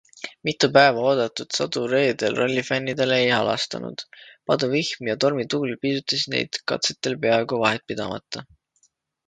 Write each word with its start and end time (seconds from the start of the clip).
Mitu 0.47 0.67
päeva 0.75 1.01
oodatud 1.09 1.57
sadu 1.57 1.83
reedel 1.91 2.37
rallifännidele 2.39 3.19
ei 3.27 3.29
halastanud- 3.35 4.05
paduvihm 4.53 5.11
ja 5.13 5.17
tormituul 5.27 5.77
piitsutasid 5.87 6.35
neid 6.37 6.61
katsetel 6.73 7.21
peaaegu 7.27 7.65
vahetpidamata. 7.67 8.47